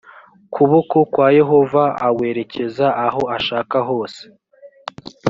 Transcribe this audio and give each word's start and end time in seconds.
kuboko 0.53 0.97
kwa 1.13 1.27
yehova 1.37 1.83
awerekeza 2.07 2.87
aho 3.05 3.21
ashaka 3.37 3.77
hose 3.89 4.21